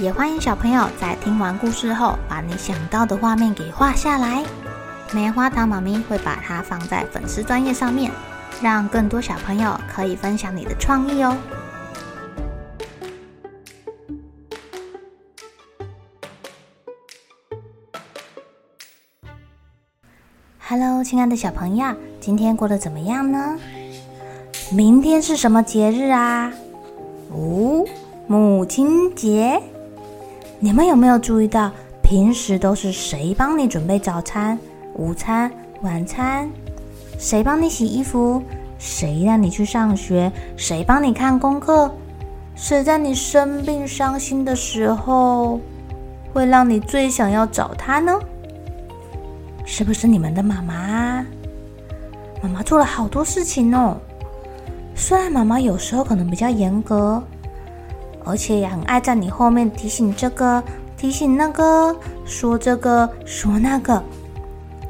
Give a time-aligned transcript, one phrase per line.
[0.00, 4.44] 也欢迎小朋友在听完故事后，把你想到的画面给画下来。
[5.12, 8.10] 棉花糖妈咪会把它放在粉丝专页上面，
[8.60, 11.36] 让更多小朋友可以分享你的创意哦。
[20.66, 23.56] Hello，亲爱的小朋友，今天过得怎么样呢？
[24.72, 26.52] 明天是什么节日啊？
[27.30, 27.84] 哦，
[28.26, 29.62] 母亲节。
[30.64, 31.70] 你们有没有注意到，
[32.02, 34.58] 平时都是谁帮你准备早餐、
[34.94, 36.48] 午餐、晚餐？
[37.18, 38.42] 谁帮你洗衣服？
[38.78, 40.32] 谁让你去上学？
[40.56, 41.94] 谁帮你看功课？
[42.54, 45.60] 谁在你生病伤心的时候，
[46.32, 48.18] 会让你最想要找他呢？
[49.66, 51.26] 是不是你们的妈妈？
[52.42, 53.98] 妈妈做了好多事情哦。
[54.94, 57.22] 虽然妈妈有时候可能比较严格，
[58.24, 60.62] 而且也很爱在你后面提醒这个、
[60.96, 61.94] 提醒那个，
[62.24, 64.02] 说这个说那个，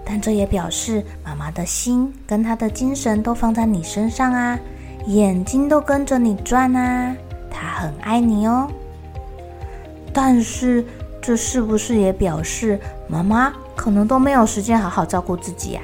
[0.04, 4.58] 但这也表示妈妈的心跟她的精神都放在你身上啊，
[5.06, 7.16] 眼睛都跟着你转啊，
[7.50, 8.68] 她很爱你哦。
[10.12, 10.84] 但是
[11.20, 13.52] 这是不是也表示妈妈？
[13.74, 15.80] 可能都没有时间好好照顾自己呀，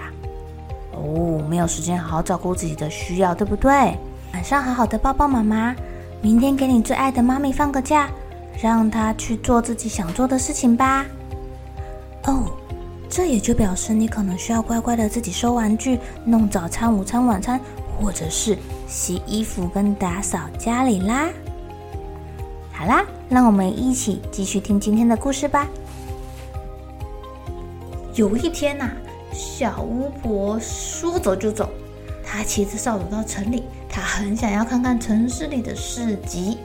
[0.92, 3.98] 哦，没有时间好好照顾自己的需要，对不对？
[4.32, 5.74] 晚上好好的抱抱妈妈，
[6.22, 8.10] 明天给你最爱的妈咪放个假，
[8.60, 11.06] 让她去做自己想做的事情吧。
[12.24, 12.44] 哦，
[13.08, 17.58] 这也就表示你可能需要乖乖的自己收玩具、弄早餐、午餐、晚餐，
[17.98, 21.28] 或者是洗衣服跟打扫家里啦。
[22.70, 25.66] 好啦，让我们一起继续听今天的故事吧。
[28.14, 28.90] 有一天呐、
[29.32, 31.70] 小巫婆说走就走，
[32.22, 36.58] 她骑着扫帚到城里，她很想要看看城市里的市集。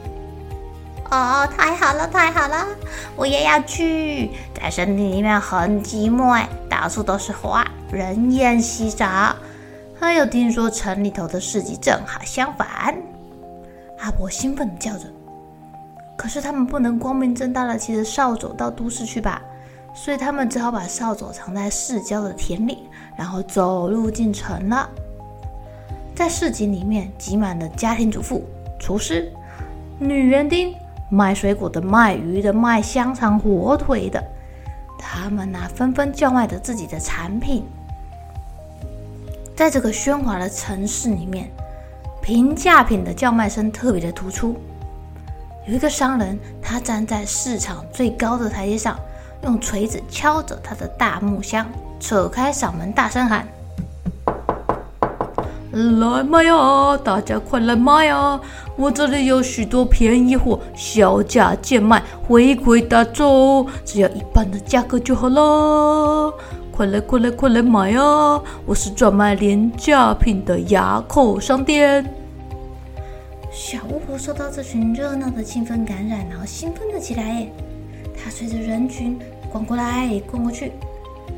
[1.12, 2.66] 哦，太好了，太好了，
[3.16, 4.32] 我也要去。
[4.54, 9.36] 在森林里面很寂寞哎，到处都是花，人烟稀少。
[10.00, 12.96] 还有听说城里头的市集正好相反。
[14.00, 15.06] 阿婆兴奋地叫着。
[16.18, 19.42] 可是他们不能光明正大的骑着扫帚到都市去吧？
[19.94, 24.90] 所以他们只好把扫帚藏在市郊的田里，然后走路进城了。
[26.16, 28.42] 在市集里面，挤满了家庭主妇、
[28.80, 29.30] 厨师、
[30.00, 30.74] 女园丁、
[31.10, 34.24] 卖水果的、卖鱼的、卖香肠、火腿的。
[34.98, 37.66] 他们呐、纷纷叫卖着自己的产品。
[39.56, 41.52] 在这个喧哗的城市里面，
[42.22, 44.56] 平价品的叫卖声特别的突出。
[45.68, 48.98] 有一个商人，他站在市场最高的台阶上。
[49.44, 51.68] 用锤子敲着他的大木箱，
[52.00, 53.48] 扯开嗓门大声喊
[55.76, 56.98] ：“来买呀！
[57.04, 58.40] 大家快来买呀！
[58.78, 66.34] 我这里有许多便宜货，小价贱卖，回馈大众，只要一半的价格就好了。
[66.72, 68.02] 快来快来快来买呀！
[68.66, 72.10] 我是专卖廉价品的牙口商店。”
[73.52, 77.46] 小巫婆受到这群热闹的气氛感染，然后兴奋了起来。
[78.16, 79.20] 她随着人群。
[79.52, 80.74] 逛过来，逛过去，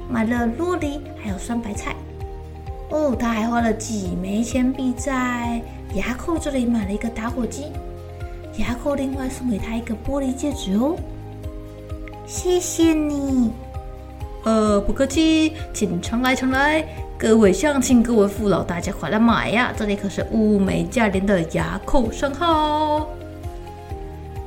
[0.10, 1.96] 买了酪梨，还有酸白菜。
[2.90, 5.62] 哦，他还花了几枚钱币在
[5.94, 7.68] 牙扣这里买了一个打火机。
[8.58, 10.96] 牙扣另外送给他一个玻璃戒指哦。
[12.26, 13.52] 谢谢你。
[14.44, 16.86] 呃，不客气，请常来常来。
[17.18, 19.74] 各位乡亲，各位父老，大家快来买呀！
[19.76, 23.08] 这里可是物美价廉的牙扣商号。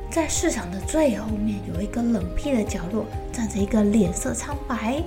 [0.09, 5.01] 在市场的最后面有一个冷僻的角落，站着一个脸色苍白、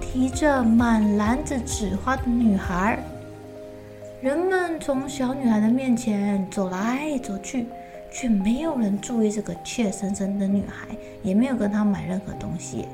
[0.00, 2.98] 提着满篮子纸花的女孩。
[4.20, 7.66] 人们从小女孩的面前走来走去，
[8.10, 12.86] 却没有人注意这个怯生生的女孩，也没有跟她买任何东西。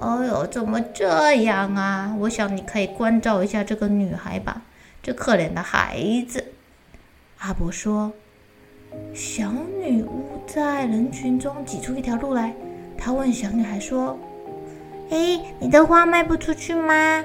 [0.00, 2.14] 哎呦，怎么这样啊？
[2.20, 4.62] 我想你可以关照一下这个女孩吧，
[5.02, 6.44] 这可怜的孩子。
[7.38, 8.12] 阿伯说。
[9.14, 9.50] 小
[9.80, 12.52] 女巫在人群中挤出一条路来，
[12.98, 14.18] 她问小女孩说
[15.12, 17.22] ：“诶，你的花卖不出去吗？”“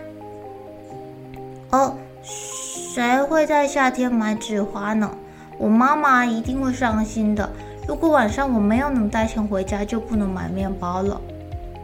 [1.72, 5.10] 哦，谁会在夏天买纸花呢？
[5.58, 7.50] 我妈妈一定会伤心的。
[7.88, 11.22] 如果晚上我没有能带钱回家，就不能买面包了。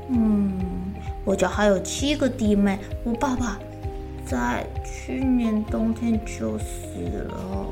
[0.09, 0.51] 嗯，
[1.23, 3.57] 我家还有七个弟妹，我爸爸
[4.25, 6.85] 在去年冬天就死
[7.29, 7.65] 了。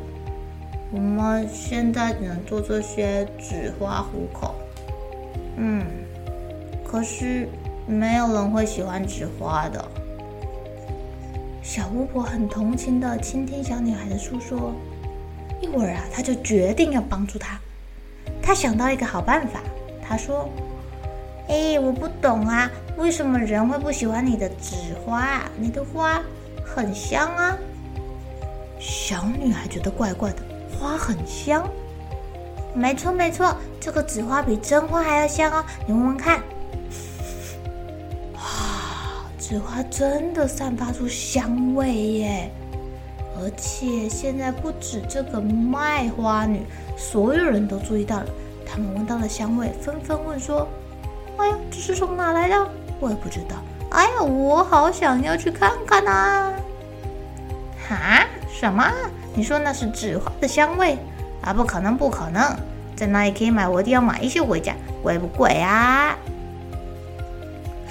[0.94, 4.56] 我们现在只能做这些纸花糊口。
[5.58, 5.86] 嗯，
[6.86, 7.48] 可是
[7.86, 9.86] 没有人会喜欢纸花的。
[11.62, 14.74] 小巫婆很同情的倾听小女孩的诉说，
[15.62, 17.60] 一会儿啊，她就决定要帮助她。
[18.42, 19.62] 她想到一个好办法，
[20.02, 20.50] 她说
[21.48, 24.76] ：“哎，我不懂啊，为什么人会不喜欢你的纸
[25.06, 25.44] 花？
[25.58, 26.22] 你的花
[26.66, 27.58] 很香啊。”
[28.80, 30.38] 小女孩觉得怪怪的。
[30.80, 31.70] 花很香，
[32.74, 36.42] 没错没错，这个纸花比真花还要香哦，你闻闻看。
[39.42, 42.52] 纸花真的散发出香味耶！
[43.36, 46.62] 而且现在不止这个卖花女，
[46.96, 48.26] 所有人都注意到了，
[48.64, 50.68] 他们闻到了香味，纷纷问说
[51.38, 52.70] ：“哎呀，这是从哪来的？
[53.00, 53.56] 我也不知道。
[53.90, 56.54] 哎呀，我好想要去看看呐！”
[57.90, 58.24] 哈？
[58.48, 58.88] 什么？
[59.34, 61.00] 你说那是纸花的香味
[61.42, 61.52] 啊？
[61.52, 62.56] 不可能，不可能，
[62.96, 63.68] 在哪里可以买？
[63.68, 66.16] 我一定要买一些回家，贵不贵啊？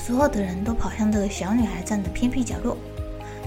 [0.06, 2.76] 所有的人都跑向这个小女孩站的偏僻角落，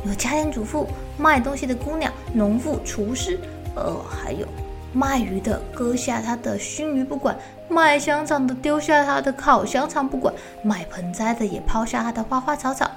[0.05, 3.39] 有家庭主妇、卖东西的姑娘、农妇、厨师，
[3.75, 4.47] 呃，还有
[4.93, 7.35] 卖鱼的割下他的熏鱼不管，
[7.67, 10.33] 卖香肠的丢下他的烤香肠不管，
[10.63, 12.89] 卖盆栽的也抛下他的花花草草。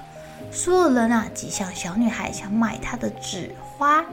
[0.51, 4.05] 所有人啊，挤向小女孩，想买她的纸花。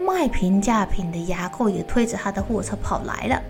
[0.00, 3.42] 卖平价品的牙扣也推着他的货车跑来了，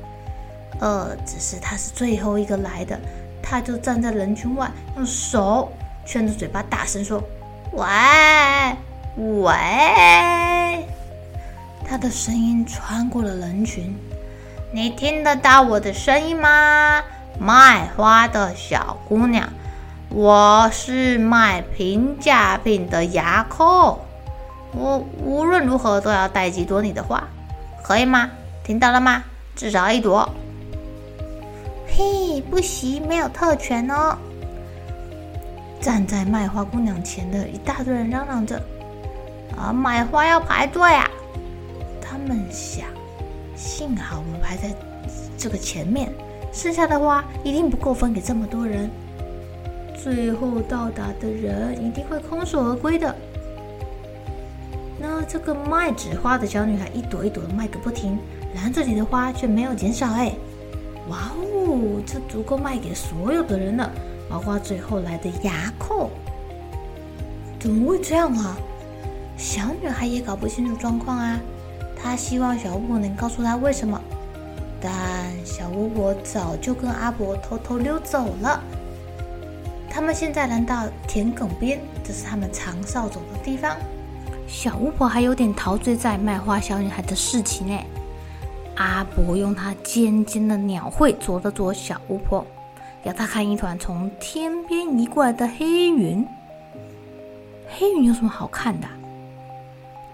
[0.81, 2.99] 呃，只是他是最后一个来的，
[3.49, 5.73] 他就站在人群外，用手
[6.05, 7.23] 圈着嘴巴，大声说
[7.73, 7.87] ：“喂，
[9.17, 10.85] 喂！”
[11.89, 13.97] 他的声音穿过了人群，
[14.71, 17.03] 你听得到我的声音吗？
[17.41, 19.49] 卖花的小姑娘，
[20.11, 24.05] 我是卖平价品的牙扣。
[24.73, 27.25] 我无论如何都要带几朵你的花，
[27.83, 28.29] 可以吗？
[28.63, 29.25] 听到了吗？
[29.57, 30.29] 至少一朵。
[32.41, 34.17] 不行，没有特权哦。
[35.81, 38.61] 站在卖花姑娘前的一大堆人嚷嚷着
[39.57, 41.09] ：“啊，买花要排队啊！”
[42.03, 42.87] 他们想，
[43.55, 44.75] 幸好我们排在
[45.37, 46.13] 这个前面，
[46.53, 48.91] 剩下的花一定不够分给这么多人。
[49.95, 53.15] 最后到达的人一定会空手而归的。
[55.01, 58.19] 那这个卖纸花的小女孩一朵一朵的卖个不停，
[58.57, 60.13] 篮子里的花却没有减少。
[60.13, 60.33] 哎，
[61.09, 63.91] 哇哦，这足够卖给所有的人了，
[64.29, 66.11] 包括最后来的牙扣。
[67.59, 68.57] 怎么会这样啊？
[69.37, 71.41] 小女孩也搞不清楚状况啊。
[72.01, 74.01] 她希望小巫婆能告诉她为什么，
[74.81, 74.91] 但
[75.45, 78.63] 小巫婆早就跟阿伯偷偷溜走了。
[79.91, 83.75] 他们现在来到田埂边，这是他们常少走的地方。
[84.47, 87.79] 小巫婆还有点陶醉在卖花小女孩的事情呢。
[88.79, 92.47] 阿伯用他尖尖的鸟喙啄了啄小巫婆，
[93.03, 96.25] 要她看一团从天边移过来的黑云。
[97.69, 98.87] 黑云有什么好看的？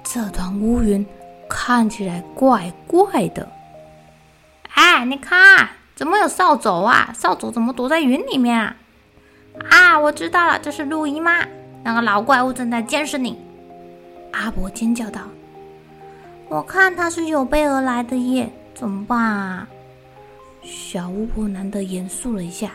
[0.02, 1.05] 这团乌云
[1.47, 3.47] 看起来怪怪的。
[4.73, 7.12] 哎，你看，怎么有扫帚啊？
[7.14, 8.76] 扫帚怎么躲在云里面啊？
[9.68, 11.47] 啊，我知道了，这是路姨妈，
[11.83, 13.38] 那个老怪物正在监视你。
[14.33, 15.21] 阿伯尖叫道
[16.48, 19.68] ：“我看他是有备而来的耶，怎么办啊？”
[20.62, 22.70] 小巫婆难得严肃了一下：“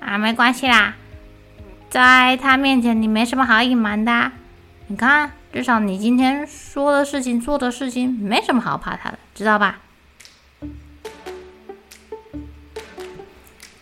[0.00, 0.96] 啊，没关系啦，
[1.90, 4.32] 在他面前你没什么好隐瞒的。
[4.88, 9.80] 你看，至少你今天说的事情、做的事情，没什么好怕他的，知道吧？”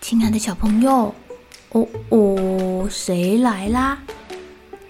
[0.01, 1.15] 亲爱的小朋友，
[1.71, 3.99] 哦哦，谁来啦？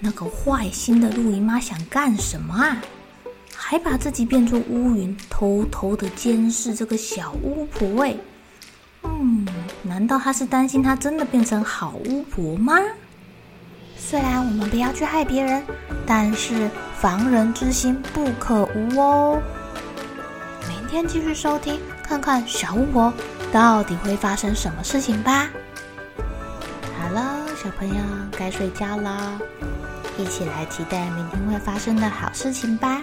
[0.01, 2.77] 那个坏心的陆姨妈想干什么啊？
[3.69, 8.17] 还把自己变作乌云，偷偷的监视这个小巫婆喂。
[9.03, 9.45] 嗯，
[9.83, 12.79] 难道她是担心她真的变成好巫婆吗？
[13.97, 15.61] 虽然我们不要去害别人，
[16.07, 16.71] 但是
[17.01, 19.43] 防人之心不可无哦。
[20.69, 23.13] 明天继续收听，看看小巫婆
[23.51, 25.49] 到底会发生什么事情吧。
[26.97, 27.95] 好了，小朋友
[28.39, 29.41] 该睡觉了。
[30.17, 33.03] 一起来期待明天会发生的好事情吧！